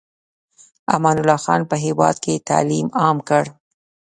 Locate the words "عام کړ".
3.01-3.43